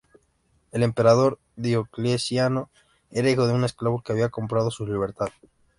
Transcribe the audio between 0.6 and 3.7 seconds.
El emperador Diocleciano era hijo de un